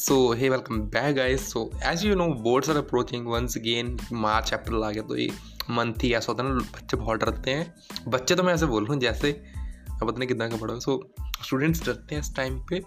So 0.00 0.32
hey, 0.32 0.48
welcome 0.48 0.86
back, 0.86 1.16
guys. 1.16 1.42
So 1.42 1.70
as 1.82 2.02
you 2.02 2.14
know, 2.14 2.32
boards 2.32 2.70
are 2.70 2.78
approaching 2.78 3.24
once 3.32 3.56
again. 3.58 3.88
March 4.12 4.52
April 4.54 4.84
आ 4.84 4.90
गया 4.90 5.02
तो 5.08 5.16
ये 5.16 5.28
month 5.70 6.02
ही 6.02 6.12
ऐसा 6.14 6.32
होता 6.32 6.42
है 6.42 6.48
ना 6.48 6.60
बच्चे 6.76 6.96
बहुत 6.96 7.20
डरते 7.20 7.50
हैं। 7.50 8.10
बच्चे 8.10 8.34
तो 8.34 8.42
मैं 8.42 8.54
ऐसे 8.54 8.66
बोल 8.66 8.84
रहा 8.84 8.92
हूँ 8.92 9.00
जैसे 9.00 9.32
अब 9.32 10.06
पता 10.08 10.18
नहीं 10.18 10.28
कितना 10.28 10.48
का 10.48 10.56
पढ़ा 10.56 10.78
सो 10.78 10.94
स्टूडेंट्स 11.46 11.84
डरते 11.86 12.14
हैं 12.14 12.22
इस 12.22 12.34
टाइम 12.36 12.58
पे। 12.70 12.80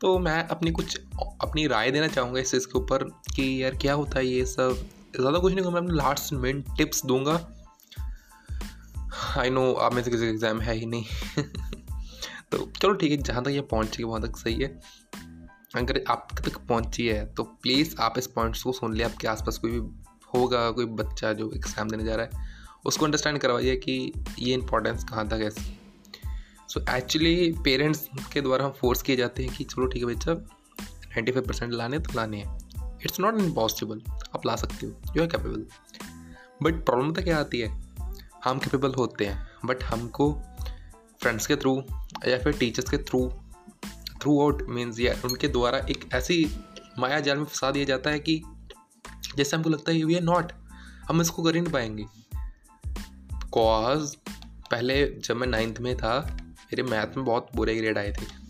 तो 0.00 0.18
मैं 0.18 0.42
अपनी 0.46 0.70
कुछ 0.70 0.98
अपनी 1.42 1.66
राय 1.66 1.90
देना 1.90 2.08
चाहूँगा 2.08 2.40
इस 2.40 2.50
चीज़ 2.50 2.66
के 2.66 2.78
ऊपर 2.78 3.04
कि 3.36 3.62
यार 3.62 3.76
क्या 3.82 3.94
होता 3.94 4.18
है 4.18 4.26
ये 4.26 4.44
सब। 4.46 4.86
ज़्यादा 5.20 5.38
कुछ 5.38 5.54
नहीं 5.54 5.64
कहूँगा 5.64 5.80
मैं 5.80 5.94
लास्ट 5.94 6.32
मेन 6.34 6.62
टिप्स 6.78 7.04
दूँगा। 7.06 7.40
आई 9.38 9.50
नो 9.50 9.72
आप 9.72 9.94
में 9.94 10.02
से 10.02 10.10
किसी 10.10 10.24
का 10.24 10.30
एग्ज़ाम 10.30 10.60
है 10.60 10.74
ही 10.74 10.86
नहीं। 10.86 11.04
तो 12.52 12.70
चलो 12.80 12.92
ठीक 12.92 13.10
है 13.10 13.16
जहाँ 13.16 13.44
तक 13.44 13.50
ये 13.50 13.60
पहुँच 13.72 14.00
वहाँ 14.00 14.22
तक 14.22 14.36
सही 14.36 14.62
है। 14.62 14.78
अगर 15.78 16.02
आप 16.08 16.28
तक 16.38 16.56
पहुँची 16.58 17.06
है 17.06 17.24
तो 17.34 17.42
प्लीज़ 17.62 17.94
आप 18.00 18.18
इस 18.18 18.26
पॉइंट्स 18.26 18.62
को 18.62 18.72
सुन 18.72 18.94
लिया 18.94 19.08
आपके 19.08 19.28
आसपास 19.28 19.58
कोई 19.58 19.70
भी 19.70 19.78
होगा, 20.34 20.70
कोई 20.70 20.84
बच्चा 20.84 21.32
जो 21.32 21.50
एग्ज़ाम 21.56 21.90
देने 21.90 22.04
जा 22.04 22.14
रहा 22.14 22.26
है, 22.26 22.54
उसको 22.86 23.04
अंडरस्टैंड 23.04 23.38
करवाइए 23.38 23.76
कि 23.76 24.12
ये 24.38 24.54
इंपॉर्टेंस 24.54 25.04
कहाँ 25.04 25.26
तक 25.28 25.40
है। 25.42 25.50
सो 26.68 26.80
एक्चुअली 26.90 27.52
पेरेंट्स 27.64 28.08
के 28.32 28.40
द्वारा 28.40 28.64
हम 28.64 28.72
फोर्स 28.72 29.02
किए 29.02 29.16
जाते 29.16 29.44
हैं 29.44 29.54
कि 29.56 29.64
चलो 29.64 29.86
ठीक 29.86 30.02
है 30.02 30.14
बच्चा 30.14 30.32
नाइन्टी 30.32 31.32
फाइव 31.32 31.46
परसेंट 31.46 31.72
लाने 31.72 31.98
तो 31.98 32.12
लाने 32.16 32.36
हैं। 32.36 32.98
इट्स 33.04 33.20
नॉट 33.20 33.38
इम्पॉसिबल 33.40 34.02
आप 34.08 34.46
ला 34.46 34.56
सकते 34.56 34.86
हो 34.86 35.12
you 35.16 35.22
are 35.22 35.28
capable 35.28 35.66
but 36.62 36.84
problem 36.84 37.12
तो 37.12 37.22
क्या 37.22 37.38
आती 37.38 37.60
है? 37.60 37.68
हम 38.44 38.58
कैपेबल 38.58 38.92
होते 38.94 39.26
हैं 39.26 39.46
बट 39.64 39.82
हमको 39.84 40.32
फ्रेंड्स 41.20 41.46
के 41.46 41.56
थ्रू 41.56 41.82
या 42.28 42.38
फिर 42.38 42.58
टीचर्स 42.58 42.90
के 42.90 42.98
थ्रू 42.98 43.20
थ्रू 44.26 44.40
आउट 44.40 44.62
मीन्स 44.68 45.00
या 45.00 45.14
उनके 45.24 45.48
द्वारा 45.48 45.78
एक 45.78 46.08
ऐसी 46.12 46.56
माया 46.98 47.20
जाल 47.20 47.38
में 47.38 47.44
फंसा 47.44 47.70
दिया 47.70 47.84
जाता 47.84 48.10
है 48.10 48.20
कि 48.20 48.42
जैसे 49.36 49.56
हमको 49.56 49.70
लगता 49.70 49.92
है 49.92 50.04
वी 50.04 50.14
आर 50.14 50.22
नॉट 50.22 50.52
हम 51.08 51.20
इसको 51.20 51.42
कर 51.42 51.54
ही 51.54 51.60
नहीं 51.60 51.72
पाएँगे। 51.72 52.06
कॉज 53.52 54.16
पहले 54.70 55.06
जब 55.06 55.36
मैं 55.36 55.46
नाइन्थ 55.46 55.78
में 55.80 55.96
था, 55.96 56.36
मेरे 56.42 56.82
मैथ 56.82 57.16
में 57.16 57.26
बहुत 57.26 57.48
बुरे 57.54 57.74
ग्रेड 57.74 57.98
आए 57.98 58.12
थे। 58.12 58.46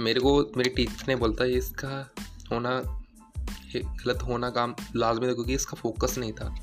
मेरे 0.00 0.20
को, 0.20 0.52
मेरे 0.56 0.70
टीचर 0.70 1.04
ने 1.08 1.16
बोलता 1.16 1.44
है 1.44 1.52
इसका 1.52 2.14
होना 2.52 3.04
गलत 3.76 4.22
होना 4.22 4.50
काम 4.50 4.74
लाजमी 4.96 5.28
था 5.28 5.32
क्योंकि 5.32 5.54
इसका 5.54 5.74
फोकस 5.74 6.18
नहीं 6.18 6.32
था। 6.32 6.54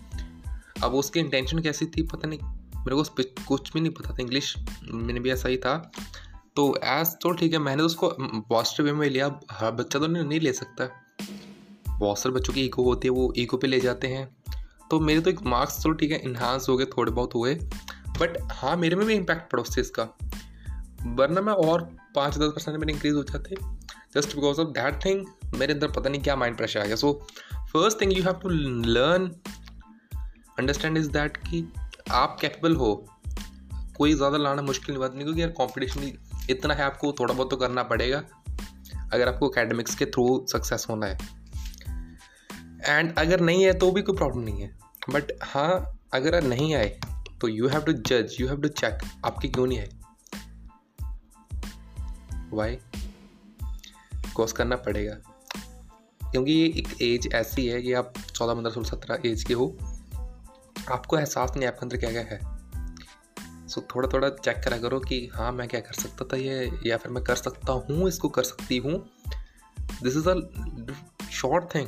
अब 0.83 0.93
उसकी 0.93 1.19
इंटेंशन 1.19 1.59
कैसी 1.59 1.85
थी, 1.85 2.03
पता 2.03 2.27
नहीं। 2.27 2.39
मेरे 2.75 2.95
को 2.95 3.03
कुछ 3.47 3.73
भी 3.73 3.81
नहीं 3.81 3.91
पता 3.91 4.11
था। 4.11 4.17
इंग्लिश 4.19 4.55
मैंने 4.83 5.19
भी 5.19 5.31
ऐसा 5.31 5.49
ही 5.49 5.57
था। 5.57 5.91
तो 6.55 6.75
एज 6.83 7.15
तो 7.21 7.31
ठीक 7.31 7.53
है 7.53 7.59
मैंने 7.59 7.81
तो 7.81 7.85
उसको 7.85 8.09
पॉजिटिव 8.49 8.85
वे 8.85 8.93
में 8.93 9.09
लिया। 9.09 9.27
हर 9.51 9.71
बच्चा 9.71 9.99
तो 9.99 10.07
नहीं, 10.07 10.23
नहीं 10.23 10.39
ले 10.39 10.53
सकता। 10.53 10.89
बहुत 11.89 12.19
सारे 12.19 12.35
बच्चों 12.35 12.53
की 12.53 12.61
ईगो 12.61 12.83
होती 12.83 13.07
है 13.07 13.11
वो 13.11 13.33
ईगो 13.37 13.57
पे 13.57 13.67
ले 13.67 13.79
जाते 13.79 14.07
हैं। 14.07 14.25
तो 14.91 14.99
मेरे 14.99 15.21
तो 15.21 15.29
एक 15.29 15.41
मार्क्स 15.45 15.81
तो 15.83 15.91
ठीक 15.91 16.11
है 16.11 16.17
इन्हांस 16.19 16.65
हो 16.69 16.75
गए 16.77 16.85
थोड़े 16.97 17.11
बहुत 17.11 17.35
हुए। 17.35 17.53
बट 18.19 18.37
हाँ 18.51 18.75
मेरे 18.77 18.95
में 18.95 19.05
भी 19.05 19.13
इम्पैक्ट 19.13 19.51
पड़ा 19.51 19.61
उस 19.61 19.75
चीज़ 19.75 19.91
का। 19.91 20.03
वरना 21.17 21.41
मैं 21.41 21.53
और 21.65 21.83
पाँच 22.15 22.37
दस 22.37 22.51
परसेंट 22.55 22.77
मेरे 22.77 22.93
इंक्रीज 22.93 23.13
हो 23.15 23.23
जाते। 23.23 23.55
Just 24.15 24.35
because 24.35 24.59
of 24.61 24.69
that 24.69 24.99
thing 25.05 25.25
मेरे 25.55 25.73
अंदर 25.73 25.91
पता 25.91 26.09
नहीं 26.09 26.21
क्या 26.21 26.35
माइंड 26.35 26.57
प्रेशर 26.57 26.79
आ 26.79 26.85
गया। 26.85 26.95
So 26.95 27.13
first 27.73 28.01
thing 28.01 28.17
you 28.17 28.23
have 28.23 28.33
to 28.33 28.49
learn 28.49 29.31
understand 30.59 30.97
is 30.97 31.09
that 31.11 31.37
कि 31.39 31.67
आप 32.11 32.37
कैपेबल 32.41 32.75
हो। 32.75 32.93
कोई 33.97 34.13
ज़्यादा 34.13 34.37
लाना 34.37 34.61
मुश्किल 34.61 34.93
नहीं 34.93 35.01
बात 35.01 35.13
नहीं 35.13 35.23
क्योंकि 35.23 35.41
यार 35.41 35.49
कॉम्पिटिशन 35.51 36.01
इतना 36.49 36.73
है 36.73 36.83
आपको, 36.83 37.11
थोड़ा 37.11 37.33
बहुत 37.33 37.49
तो 37.49 37.57
करना 37.57 37.83
पड़ेगा, 37.83 38.23
अगर 39.13 39.27
आपको 39.27 39.47
अकेडमिक्स 39.47 39.95
के 39.95 40.05
थ्रू 40.05 40.45
सक्सेस 40.51 40.85
होना 40.89 41.05
है। 41.05 41.17
एंड 42.85 43.17
अगर 43.19 43.39
नहीं 43.39 43.63
है 43.63 43.73
तो 43.73 43.91
भी 43.91 44.01
कोई 44.01 44.15
प्रॉब्लम 44.15 44.43
नहीं 44.43 44.61
है। 44.61 44.69
बट 45.09 45.31
हाँ 45.43 45.99
अगर 46.13 46.41
नहीं 46.43 46.75
आए 46.75 46.99
तो 47.41 47.47
यू 47.47 47.67
हैव 47.67 47.81
टू 47.81 47.93
जज 47.93 48.35
यू 48.39 48.47
हैव 48.47 48.61
टू 48.61 48.67
चेक 48.67 48.97
आपकी 49.25 49.47
क्यों 49.47 49.67
नहीं 49.67 49.77
है 49.77 49.89
वाई 52.53 52.77
कोर्स 54.35 54.51
करना 54.51 54.75
पड़ेगा। 54.75 55.13
क्योंकि 56.31 56.51
ये 56.51 56.65
एक 56.67 57.01
एज 57.01 57.29
ऐसी 57.33 57.67
है 57.67 57.81
कि 57.81 57.93
आप 57.93 58.13
चौदह, 58.35 58.53
पंद्रह, 58.53 58.73
सोलह, 58.73 58.89
सत्रह 58.89 59.29
एज 59.29 59.43
के 59.43 59.53
हो। 59.53 59.65
आपको 60.91 61.17
एहसास 61.17 61.51
नहीं 61.57 61.67
आपके 61.67 61.85
अंदर 61.85 61.97
क्या 61.97 62.11
क्या 62.11 62.21
है। 62.21 62.39
सो 63.71 63.81
थोड़ा 63.81 64.09
थोड़ा 64.13 64.29
चेक 64.29 64.61
करा 64.63 64.77
करो 64.77 64.99
कि 64.99 65.29
हाँ 65.33 65.51
मैं 65.51 65.67
क्या 65.67 65.79
कर 65.79 65.93
सकता 65.93 66.25
था 66.25 66.37
ये, 66.37 66.79
या 66.85 66.97
फिर 66.97 67.11
मैं 67.11 67.23
कर 67.23 67.35
सकता 67.35 67.73
हूँ, 67.73 68.07
इसको 68.07 68.29
कर 68.29 68.43
सकती 68.43 68.77
हूँ। 68.77 69.09
This 70.03 70.17
is 70.17 70.29
a 70.29 70.35
short 71.31 71.75
thing 71.75 71.87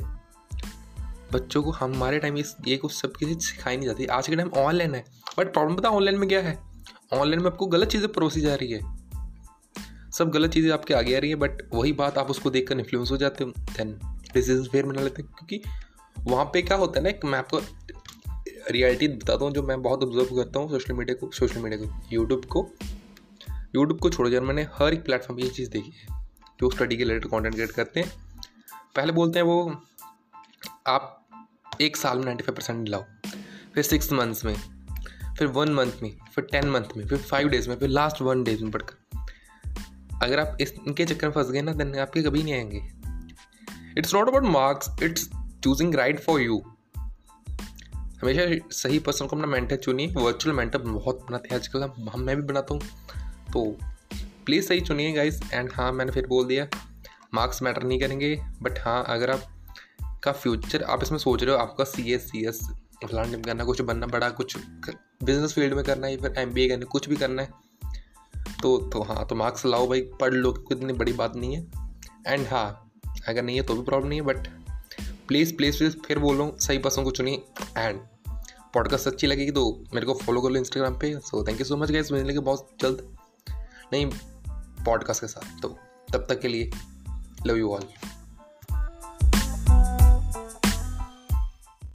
बच्चों 1.32 1.62
को 1.62 1.70
हमारे 1.70 2.18
टाइम 2.18 2.36
इस, 2.38 2.56
ये 2.66 2.76
कुछ 2.76 2.92
सब 2.92 3.12
किसी 3.16 3.34
सिखाई 3.34 3.76
नहीं 3.76 3.86
जाती। 3.86 4.06
आज 4.06 4.28
के 4.28 4.36
टाइम 4.36 4.48
ऑनलाइन 4.48 4.94
है। 4.94 5.04
बट 5.38 5.52
प्रॉब्लम 5.52 5.76
पता 5.76 5.88
ऑनलाइन 5.88 6.18
में 6.18 6.28
क्या 6.28 6.40
है? 6.40 6.58
ऑनलाइन 7.12 7.42
में 7.42 7.50
आपको 7.50 7.66
गलत 7.66 7.88
चीज़ें 7.88 8.12
परोसी 8.12 8.40
जा 8.40 8.54
रही 8.54 8.72
है। 8.72 8.80
सब 10.12 10.30
गलत 10.30 10.50
चीज़ें 10.50 10.70
आपके 10.72 10.94
आगे 10.94 11.16
आ 11.16 11.18
रही 11.18 11.30
है 11.30 11.36
बट 11.36 11.62
वही 11.74 11.92
बात 11.92 12.18
आप 12.18 12.30
उसको 12.30 12.50
देख 12.50 12.68
कर 12.68 12.78
इन्फ्लुएंस 12.78 13.10
हो 13.10 13.16
जाते 13.16 13.44
हो। 13.44 13.50
देन 13.50 13.98
डिसीज़न 14.34 14.64
फेयर 14.64 14.86
मिला 14.86 15.02
लेते 15.02 15.22
हैं। 15.22 15.30
क्योंकि 15.32 15.62
वहाँ 16.30 16.44
पे 16.44 16.62
क्या 16.62 16.76
होता 16.76 17.00
है 17.00 17.12
ना 17.12 17.28
मैं 17.28 17.38
आपको 17.38 17.60
रियलिटी 18.70 19.08
बताता 19.08 19.44
हूँ, 19.44 19.52
जो 19.52 19.62
मैं 19.62 19.82
बहुत 19.82 20.02
ऑब्ज़र्व 20.02 20.24
करता 20.24 20.58
हूँ 20.58 20.70
सोशल 20.70 20.94
मीडिया 20.94 21.14
को 21.14 21.30
सोशल 21.30 21.60
मीडिया 21.60 21.84
को 21.84 22.06
यूट्यूब 22.12 22.44
को। 22.44 22.70
यूट्यूब 23.50 23.98
को 23.98 24.10
छोड़ 24.10 24.28
मैंने 24.28 24.62
हर 24.62 24.94
एक 24.94 25.04
प्लेटफॉर्म 25.04 25.40
ये 25.40 25.48
चीज़ 25.48 25.70
देखी 25.70 25.90
है, 25.90 26.06
जो 26.60 26.70
स्टडी 26.70 26.96
के 26.96 27.04
रिलेटेड 27.04 27.30
कॉन्टेंट 27.30 27.54
क्रिएट 27.54 27.70
करते 27.70 28.00
हैं। 28.00 28.12
पहले 28.96 29.12
बोलते 29.12 29.38
हैं 29.38 29.46
वो, 29.46 29.82
आप 30.86 31.26
एक 31.80 31.96
साल 31.96 32.18
में 32.18 32.24
नाइन्टी 32.24 32.42
फाइव 32.42 32.56
परसेंट 32.56 32.88
लाओ, 32.88 33.04
फिर 33.74 33.84
सिक्स 33.84 34.12
मंथ्स 34.12 34.44
में, 34.44 34.56
फिर 35.38 35.46
वन 35.46 35.72
मंथ 35.72 35.92
में, 36.02 36.16
फिर 36.34 36.44
टेन 36.44 36.70
मंथ 36.70 36.96
में, 36.96 37.06
फिर 37.06 37.18
फाइव 37.18 37.48
डेज़ 37.48 37.68
में, 37.68 37.76
फिर 37.76 37.88
लास्ट 37.88 38.22
वन 38.22 38.44
डेज़ 38.44 38.62
में 38.62 38.72
पढ़कर। 38.72 39.26
अगर 40.22 40.40
आप 40.40 40.58
इस, 40.60 40.74
इनके 40.86 41.04
चक्कर 41.04 41.26
में 41.26 41.34
फंस 41.34 41.50
गए 41.50 41.62
ना 41.62 41.72
देन 41.72 41.98
आपके 41.98 42.22
कभी 42.22 42.42
नहीं 42.42 42.54
आएँगे। 42.54 42.92
It's 43.98 44.14
not 44.14 44.28
about 44.28 44.44
marks 44.44 45.02
it's 45.02 45.30
choosing 45.64 45.94
right 45.94 46.20
for 46.20 46.40
you 46.40 46.73
हमेशा 48.24 48.66
सही 48.72 48.98
पर्सन 48.98 49.26
को 49.26 49.36
अपना 49.36 49.46
मेंटर 49.46 49.76
चुनिए 49.76 50.12
वर्चुअल 50.16 50.56
मेंटर 50.56 50.78
बहुत 50.78 51.18
बनाते 51.22 51.48
हैं 51.48 51.56
आजकल। 51.56 51.82
हम 52.10 52.20
मैं 52.20 52.36
भी 52.36 52.42
बनाता 52.42 52.74
हूँ। 52.74 52.80
तो 53.52 53.64
प्लीज़ 54.46 54.66
सही 54.66 54.80
चुनिए 54.80 55.12
गाइस 55.12 55.40
एंड 55.52 55.70
हाँ 55.72 55.90
मैंने 55.92 56.12
फिर 56.12 56.26
बोल 56.26 56.46
दिया 56.46 56.66
मार्क्स 57.34 57.62
मैटर 57.62 57.82
नहीं 57.82 57.98
करेंगे। 58.00 58.34
बट 58.62 58.78
हाँ 58.78 59.04
अगर 59.08 59.30
आप 59.30 59.42
का 60.24 60.32
फ्यूचर 60.32 60.82
आप 60.82 61.02
इसमें 61.02 61.18
सोच 61.18 61.42
रहे 61.42 61.54
हो, 61.54 61.60
आपका 61.60 61.84
सी 61.84 62.12
एस 62.12 62.22
सी 62.30 62.44
एस 62.46 62.60
फलान 63.02 63.42
करना, 63.42 63.64
कुछ 63.64 63.80
बनना 63.80 64.06
बड़ा, 64.06 64.30
कुछ 64.30 64.56
बिज़नेस 65.24 65.52
फ़ील्ड 65.54 65.74
में 65.74 65.84
करना 65.84 66.06
है 66.06 66.16
फिर 66.16 66.34
एम 66.38 66.52
बी 66.52 66.64
ए 66.64 66.68
करना 66.68 66.84
कुछ 66.86 67.08
भी 67.08 67.16
करना 67.16 67.42
है 67.42 67.52
तो 68.62 68.76
तो 68.90 69.02
हाँ 69.02 69.26
तो 69.26 69.34
मार्क्स 69.34 69.66
लाओ 69.66 69.86
भाई, 69.86 70.00
पढ़ 70.20 70.34
लो 70.34 70.52
कोई 70.52 70.76
इतनी 70.76 70.92
बड़ी 70.94 71.12
बात 71.12 71.36
नहीं 71.36 71.56
है। 71.56 71.66
एंड 72.26 72.46
हाँ 72.46 72.90
अगर 73.28 73.42
नहीं 73.42 73.56
है 73.56 73.62
तो 73.62 73.74
भी 73.74 73.82
प्रॉब्लम 73.82 74.08
नहीं 74.08 74.20
है 74.20 74.26
बट 74.26 74.48
प्लीज़ 75.28 75.56
प्लीज़ 75.56 75.78
प्लीज़ 75.78 75.96
फिर 75.98 76.18
बोल 76.18 76.50
सही 76.58 76.78
पर्सन 76.78 77.04
को 77.04 77.10
चुनिए। 77.10 77.42
एंड 77.78 78.00
पॉडकास्ट 78.74 79.06
अच्छी 79.06 79.26
लगेगी 79.26 79.50
तो 79.50 79.84
मेरे 79.94 80.06
को 80.06 80.14
फॉलो 80.14 80.40
कर 80.40 80.50
लो 80.50 80.56
इंस्टाग्राम 80.56 80.98
पे। 80.98 81.12
So 81.20 81.46
thank 81.48 81.60
you 81.60 81.64
so 81.66 81.76
much 81.76 81.90
guys 81.90 82.12
मिलने 82.12 82.32
के 82.32 82.38
बहुत 82.38 82.68
जल्द। 82.80 83.16
नहीं 83.92 84.06
पॉडकास्ट 84.86 85.20
के 85.20 85.26
साथ। 85.26 85.60
तो 85.62 85.68
तब 86.12 86.26
तक 86.28 86.40
के 86.40 86.48
लिए 86.48 86.70
लव 87.46 87.56
यू 87.56 87.70
ऑल 87.70 87.82